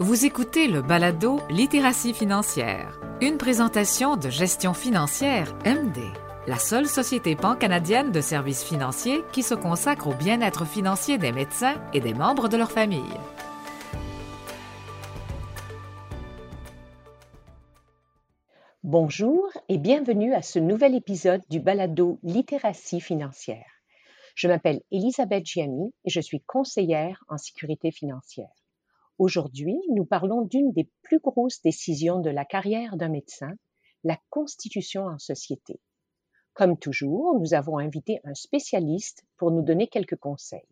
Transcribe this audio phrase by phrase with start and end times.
[0.00, 5.98] Vous écoutez le balado Littératie financière, une présentation de gestion financière MD,
[6.46, 11.82] la seule société pan-canadienne de services financiers qui se consacre au bien-être financier des médecins
[11.92, 13.02] et des membres de leur famille.
[18.84, 23.66] Bonjour et bienvenue à ce nouvel épisode du balado Littératie financière.
[24.36, 28.46] Je m'appelle Elisabeth Gianni et je suis conseillère en sécurité financière.
[29.18, 33.50] Aujourd'hui, nous parlons d'une des plus grosses décisions de la carrière d'un médecin,
[34.04, 35.80] la constitution en société.
[36.54, 40.68] Comme toujours, nous avons invité un spécialiste pour nous donner quelques conseils.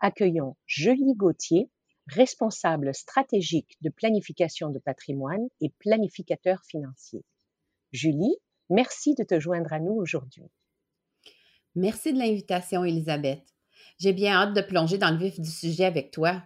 [0.00, 1.70] Accueillons Julie Gauthier,
[2.06, 7.24] responsable stratégique de planification de patrimoine et planificateur financier.
[7.92, 8.36] Julie,
[8.68, 10.50] merci de te joindre à nous aujourd'hui.
[11.74, 13.42] Merci de l'invitation, Elisabeth.
[13.98, 16.42] J'ai bien hâte de plonger dans le vif du sujet avec toi.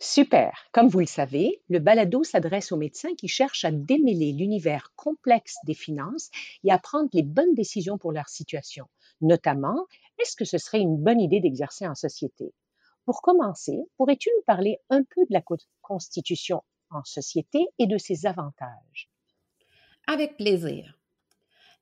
[0.00, 0.52] Super.
[0.72, 5.56] Comme vous le savez, le balado s'adresse aux médecins qui cherchent à démêler l'univers complexe
[5.64, 6.30] des finances
[6.62, 8.86] et à prendre les bonnes décisions pour leur situation.
[9.20, 9.86] Notamment,
[10.20, 12.52] est-ce que ce serait une bonne idée d'exercer en société?
[13.04, 15.42] Pour commencer, pourrais-tu nous parler un peu de la
[15.82, 19.10] constitution en société et de ses avantages?
[20.06, 20.98] Avec plaisir.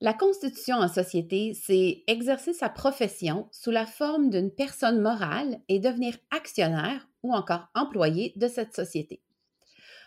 [0.00, 5.78] La constitution en société, c'est exercer sa profession sous la forme d'une personne morale et
[5.78, 9.22] devenir actionnaire ou encore employé de cette société.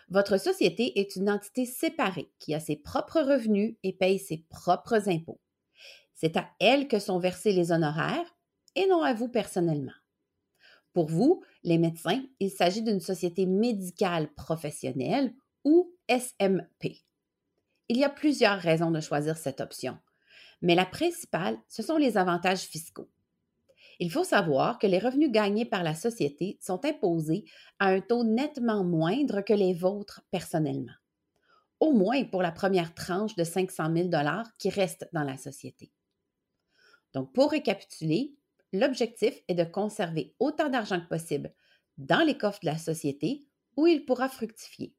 [0.08, 5.08] Votre société est une entité séparée qui a ses propres revenus et paye ses propres
[5.08, 5.40] impôts.
[6.14, 8.36] C'est à elle que sont versés les honoraires
[8.76, 9.92] et non à vous personnellement.
[10.92, 17.02] Pour vous, les médecins, il s'agit d'une société médicale professionnelle ou SMP.
[17.88, 19.98] Il y a plusieurs raisons de choisir cette option,
[20.62, 23.10] mais la principale, ce sont les avantages fiscaux.
[23.98, 27.44] Il faut savoir que les revenus gagnés par la société sont imposés
[27.78, 30.92] à un taux nettement moindre que les vôtres personnellement,
[31.80, 34.10] au moins pour la première tranche de 500 000
[34.58, 35.90] qui reste dans la société.
[37.14, 38.34] Donc, pour récapituler,
[38.72, 41.54] l'objectif est de conserver autant d'argent que possible
[41.96, 43.46] dans les coffres de la société
[43.76, 44.94] où il pourra fructifier.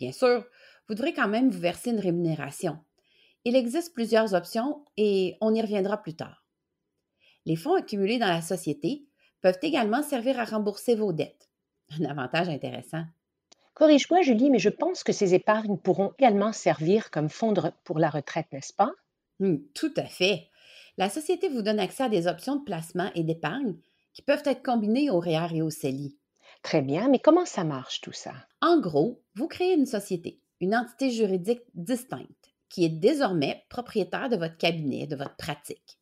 [0.00, 0.44] Bien sûr,
[0.88, 2.78] vous devrez quand même vous verser une rémunération.
[3.44, 6.39] Il existe plusieurs options et on y reviendra plus tard.
[7.46, 9.06] Les fonds accumulés dans la société
[9.40, 11.50] peuvent également servir à rembourser vos dettes.
[11.98, 13.04] Un avantage intéressant.
[13.74, 18.10] Corrige-moi, Julie, mais je pense que ces épargnes pourront également servir comme fonds pour la
[18.10, 18.92] retraite, n'est-ce pas?
[19.38, 20.48] Hmm, tout à fait.
[20.98, 23.76] La société vous donne accès à des options de placement et d'épargne
[24.12, 26.18] qui peuvent être combinées au REER et au CELI.
[26.62, 28.34] Très bien, mais comment ça marche tout ça?
[28.60, 34.36] En gros, vous créez une société, une entité juridique distincte, qui est désormais propriétaire de
[34.36, 35.99] votre cabinet, de votre pratique.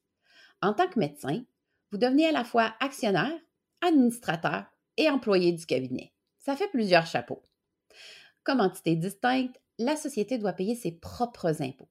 [0.61, 1.45] En tant que médecin,
[1.91, 3.39] vous devenez à la fois actionnaire,
[3.81, 4.65] administrateur
[4.97, 6.13] et employé du cabinet.
[6.39, 7.43] Ça fait plusieurs chapeaux.
[8.43, 11.89] Comme entité distincte, la société doit payer ses propres impôts.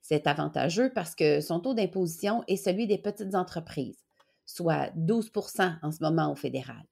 [0.00, 4.04] C'est avantageux parce que son taux d'imposition est celui des petites entreprises,
[4.46, 6.84] soit 12% en ce moment au fédéral,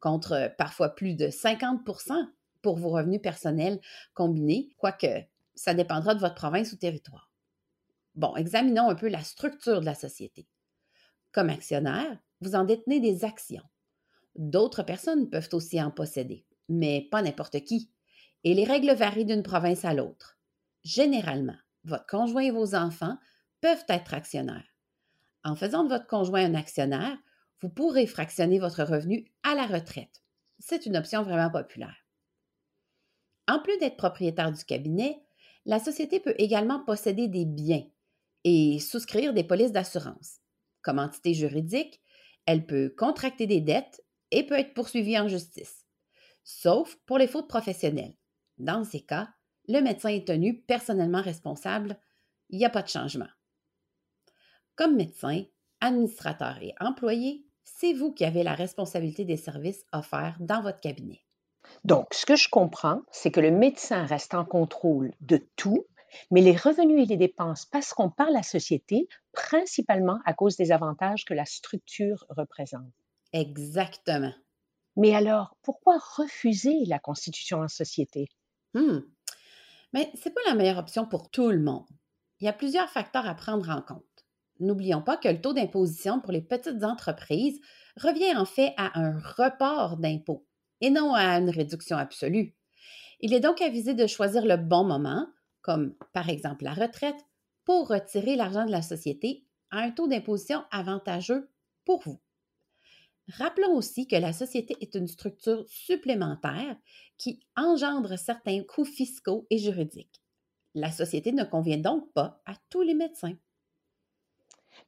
[0.00, 2.14] contre parfois plus de 50%
[2.62, 3.80] pour vos revenus personnels
[4.14, 5.24] combinés, quoique
[5.54, 7.30] ça dépendra de votre province ou territoire.
[8.14, 10.48] Bon, examinons un peu la structure de la société.
[11.34, 13.64] Comme actionnaire, vous en détenez des actions.
[14.36, 17.90] D'autres personnes peuvent aussi en posséder, mais pas n'importe qui.
[18.44, 20.38] Et les règles varient d'une province à l'autre.
[20.84, 23.18] Généralement, votre conjoint et vos enfants
[23.60, 24.68] peuvent être actionnaires.
[25.42, 27.18] En faisant de votre conjoint un actionnaire,
[27.60, 30.22] vous pourrez fractionner votre revenu à la retraite.
[30.60, 31.96] C'est une option vraiment populaire.
[33.48, 35.20] En plus d'être propriétaire du cabinet,
[35.66, 37.84] la société peut également posséder des biens
[38.44, 40.38] et souscrire des polices d'assurance.
[40.84, 42.00] Comme entité juridique,
[42.46, 45.86] elle peut contracter des dettes et peut être poursuivie en justice,
[46.44, 48.14] sauf pour les fautes professionnelles.
[48.58, 49.30] Dans ces cas,
[49.66, 51.98] le médecin est tenu personnellement responsable,
[52.50, 53.28] il n'y a pas de changement.
[54.76, 55.44] Comme médecin,
[55.80, 61.24] administrateur et employé, c'est vous qui avez la responsabilité des services offerts dans votre cabinet.
[61.84, 65.86] Donc, ce que je comprends, c'est que le médecin reste en contrôle de tout
[66.30, 69.08] mais les revenus et les dépenses passeront par la société
[69.44, 72.92] principalement à cause des avantages que la structure représente.
[73.32, 74.32] Exactement.
[74.96, 78.28] Mais alors, pourquoi refuser la constitution en société?
[78.74, 79.00] Hmm.
[79.92, 81.86] Mais ce n'est pas la meilleure option pour tout le monde.
[82.40, 84.02] Il y a plusieurs facteurs à prendre en compte.
[84.60, 87.60] N'oublions pas que le taux d'imposition pour les petites entreprises
[87.96, 90.46] revient en fait à un report d'impôt
[90.80, 92.54] et non à une réduction absolue.
[93.20, 95.26] Il est donc avisé de choisir le bon moment
[95.64, 97.16] comme par exemple la retraite,
[97.64, 101.50] pour retirer l'argent de la société à un taux d'imposition avantageux
[101.84, 102.20] pour vous.
[103.28, 106.76] Rappelons aussi que la société est une structure supplémentaire
[107.16, 110.20] qui engendre certains coûts fiscaux et juridiques.
[110.74, 113.36] La société ne convient donc pas à tous les médecins.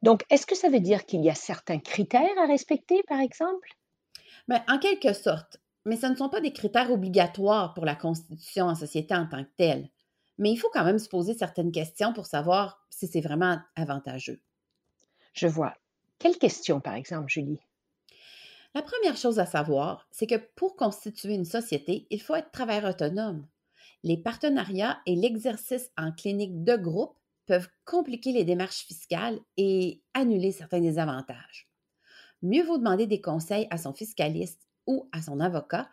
[0.01, 3.69] Donc, est-ce que ça veut dire qu'il y a certains critères à respecter, par exemple?
[4.47, 8.65] Bien, en quelque sorte, mais ce ne sont pas des critères obligatoires pour la constitution
[8.65, 9.89] en société en tant que telle.
[10.37, 14.39] Mais il faut quand même se poser certaines questions pour savoir si c'est vraiment avantageux.
[15.33, 15.73] Je vois.
[16.19, 17.61] Quelles questions, par exemple, Julie?
[18.73, 22.91] La première chose à savoir, c'est que pour constituer une société, il faut être travailleur
[22.91, 23.47] autonome.
[24.03, 27.17] Les partenariats et l'exercice en clinique de groupe
[27.47, 31.67] peuvent compliquer les démarches fiscales et annuler certains désavantages.
[32.43, 35.89] Mieux vaut demander des conseils à son fiscaliste ou à son avocat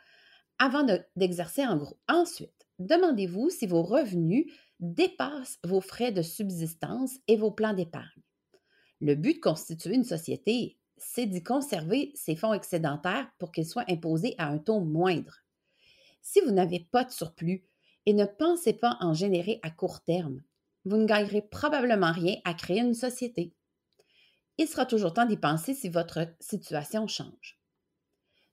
[0.58, 0.84] avant
[1.16, 1.98] d'exercer en groupe.
[2.08, 8.22] Ensuite, demandez-vous si vos revenus dépassent vos frais de subsistance et vos plans d'épargne.
[9.00, 13.84] Le but de constituer une société, c'est d'y conserver ces fonds excédentaires pour qu'ils soient
[13.88, 15.40] imposés à un taux moindre.
[16.22, 17.64] Si vous n'avez pas de surplus
[18.06, 20.42] et ne pensez pas en générer à court terme,
[20.84, 23.54] vous ne gagnerez probablement rien à créer une société.
[24.58, 27.58] Il sera toujours temps d'y penser si votre situation change.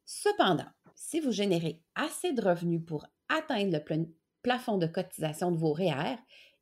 [0.06, 4.06] Cependant, si vous générez assez de revenus pour atteindre le
[4.42, 6.18] plafond de cotisation de vos REER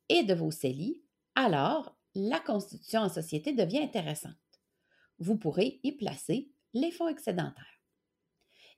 [0.10, 1.02] et de vos CELI,
[1.36, 4.34] alors la constitution en société devient intéressante.
[5.20, 7.82] Vous pourrez y placer les fonds excédentaires.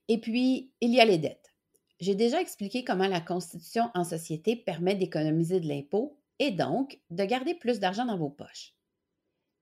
[0.08, 1.54] Et puis, il y a les dettes.
[2.00, 7.24] J'ai déjà expliqué comment la constitution en société permet d'économiser de l'impôt et donc de
[7.24, 8.74] garder plus d'argent dans vos poches.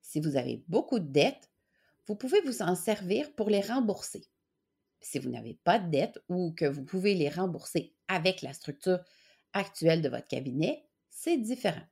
[0.02, 1.52] Si vous avez beaucoup de dettes,
[2.08, 4.26] vous pouvez vous en servir pour les rembourser.
[5.02, 9.00] Si vous n'avez pas de dettes ou que vous pouvez les rembourser avec la structure
[9.54, 11.86] actuelle de votre cabinet, c'est différent.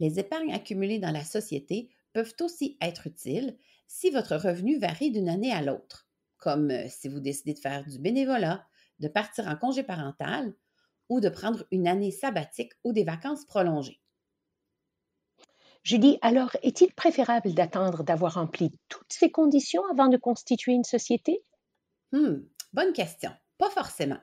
[0.00, 3.56] Les épargnes accumulées dans la société peuvent aussi être utiles
[3.86, 7.84] si votre revenu varie d'une année à l'autre, comme euh, si vous décidez de faire
[7.86, 8.66] du bénévolat,
[8.98, 10.54] de partir en congé parental
[11.08, 14.00] ou de prendre une année sabbatique ou des vacances prolongées.
[15.82, 21.42] Julie, alors est-il préférable d'attendre d'avoir rempli toutes ces conditions avant de constituer une société?
[22.12, 22.40] Hmm,
[22.74, 23.30] bonne question.
[23.56, 24.20] Pas forcément.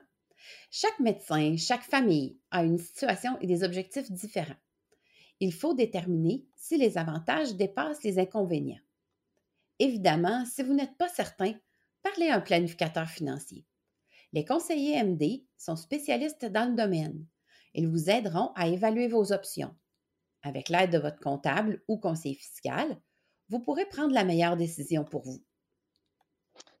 [0.70, 4.56] Chaque médecin, chaque famille a une situation et des objectifs différents.
[5.40, 8.80] Il faut déterminer si les avantages dépassent les inconvénients.
[9.78, 11.52] Évidemment, si vous n'êtes pas certain,
[12.02, 13.64] parlez à un planificateur financier.
[14.32, 17.26] Les conseillers MD sont spécialistes dans le domaine.
[17.74, 19.74] Ils vous aideront à évaluer vos options.
[20.42, 23.00] Avec l'aide de votre comptable ou conseiller fiscal,
[23.48, 25.42] vous pourrez prendre la meilleure décision pour vous.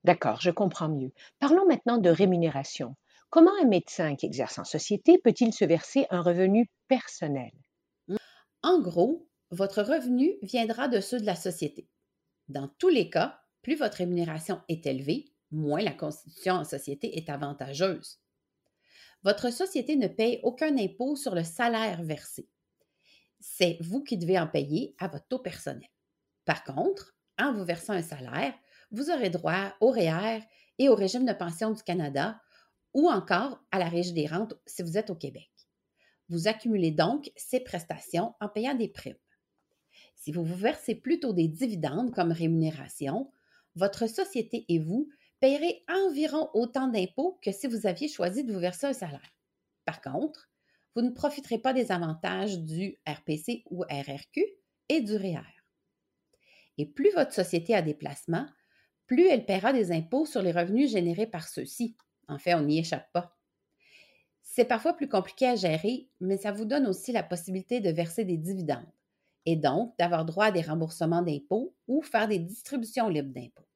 [0.04, 1.12] D'accord, je comprends mieux.
[1.38, 2.96] Parlons maintenant de rémunération.
[3.36, 7.52] Comment un médecin qui exerce en société peut-il se verser un revenu personnel?
[8.62, 11.86] En gros, votre revenu viendra de ceux de la société.
[12.48, 17.28] Dans tous les cas, plus votre rémunération est élevée, moins la constitution en société est
[17.28, 18.22] avantageuse.
[19.22, 22.48] Votre société ne paye aucun impôt sur le salaire versé.
[23.38, 25.90] C'est vous qui devez en payer à votre taux personnel.
[26.46, 28.54] Par contre, en vous versant un salaire,
[28.92, 30.42] vous aurez droit au REER e
[30.78, 32.40] et au régime de pension du Canada
[32.96, 35.50] ou encore à la Régie des rentes si vous êtes au Québec.
[36.30, 39.18] Vous accumulez donc ces prestations en payant des primes.
[40.16, 43.30] Si vous vous versez plutôt des dividendes comme rémunération,
[43.74, 45.10] votre société et vous
[45.40, 49.30] paierez environ autant d'impôts que si vous aviez choisi de vous verser un salaire.
[49.84, 50.48] Par contre,
[50.94, 54.42] vous ne profiterez pas des avantages du RPC ou RRQ
[54.88, 55.36] et du REER.
[55.36, 55.56] E
[56.78, 58.46] et plus votre société a des placements,
[59.06, 61.94] plus elle paiera des impôts sur les revenus générés par ceux-ci.
[62.28, 63.36] En fait, on n'y échappe pas.
[64.42, 68.24] C'est parfois plus compliqué à gérer, mais ça vous donne aussi la possibilité de verser
[68.24, 68.86] des dividendes
[69.44, 73.68] et donc d'avoir droit à des remboursements d'impôts ou faire des distributions libres d'impôts.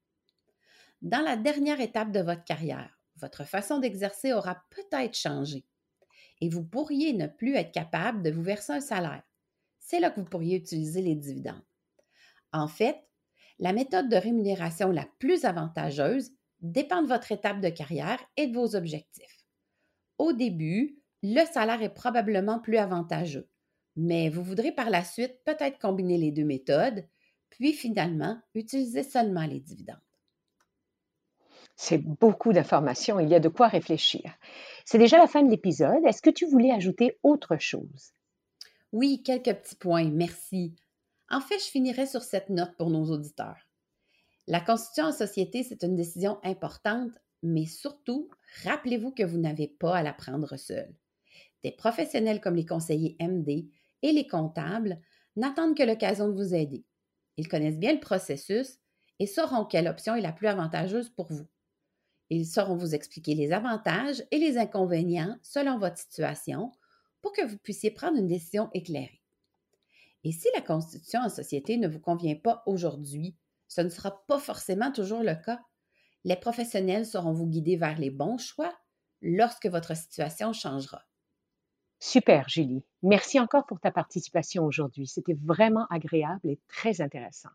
[1.02, 5.64] Dans la dernière étape de votre carrière, votre façon d'exercer aura peut-être changé
[6.40, 9.23] et vous pourriez ne plus être capable de vous verser un salaire.
[9.78, 11.62] C'est là que vous pourriez utiliser les dividendes.
[12.52, 12.97] En fait,
[13.59, 18.55] la méthode de rémunération la plus avantageuse dépend de votre étape de carrière et de
[18.55, 19.45] vos objectifs.
[20.19, 23.49] Au début, le salaire est probablement plus avantageux,
[23.97, 27.07] mais vous voudrez par la suite peut-être combiner les deux méthodes,
[27.50, 29.99] puis finalement utiliser seulement les dividendes.
[31.76, 34.35] C'est beaucoup d'informations, il y a de quoi réfléchir.
[34.85, 36.05] C'est déjà la fin de l'épisode.
[36.05, 38.12] Est-ce que tu voulais ajouter autre chose?
[38.93, 40.76] Oui, quelques petits points, merci.
[41.31, 43.57] En fait, je finirai sur cette note pour nos auditeurs.
[44.50, 48.28] La constitution en société, c'est une décision importante, mais surtout,
[48.64, 50.92] rappelez-vous que vous n'avez pas à la prendre seul.
[51.62, 53.69] Des professionnels comme les conseillers MD
[54.02, 54.99] et les comptables
[55.37, 56.85] n'attendent que l'occasion de vous aider.
[57.37, 58.80] Ils connaissent bien le processus
[59.21, 61.47] et sauront quelle option est la plus avantageuse pour vous.
[62.28, 66.73] Ils sauront vous expliquer les avantages et les inconvénients selon votre situation
[67.23, 69.23] pour que vous puissiez prendre une décision éclairée.
[70.25, 73.37] Et si la constitution en société ne vous convient pas aujourd'hui,
[73.71, 75.61] ce ne sera pas forcément toujours le cas.
[76.25, 78.77] Les professionnels sauront vous guider vers les bons choix
[79.23, 81.03] lorsque votre situation changera.
[82.00, 82.85] Super, Julie.
[83.03, 85.07] Merci encore pour ta participation aujourd'hui.
[85.07, 87.50] C'était vraiment agréable et très intéressant.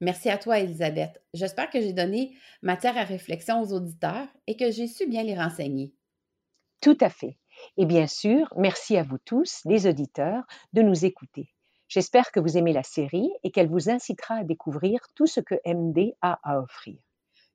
[0.00, 1.20] Merci à toi, Elisabeth.
[1.34, 5.36] J'espère que j'ai donné matière à réflexion aux auditeurs et que j'ai su bien les
[5.36, 5.94] renseigner.
[6.80, 7.38] Tout à fait.
[7.76, 11.52] Et bien sûr, merci à vous tous, les auditeurs, de nous écouter.
[11.94, 15.56] J'espère que vous aimez la série et qu'elle vous incitera à découvrir tout ce que
[15.66, 16.96] MD a à offrir.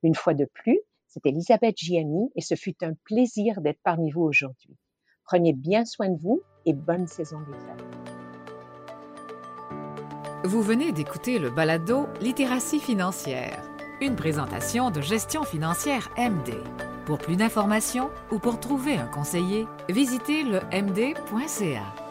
[0.03, 4.22] Une fois de plus, c'est Elisabeth Gianni et ce fut un plaisir d'être parmi vous
[4.22, 4.77] aujourd'hui.
[5.24, 7.77] Prenez bien soin de vous et bonne saison d'éclat.
[10.44, 13.60] Vous venez d'écouter le balado Littératie financière,
[14.01, 16.53] une présentation de gestion financière MD.
[17.08, 22.06] Pour plus d'informations ou pour trouver un conseiller, visitez le md.ca.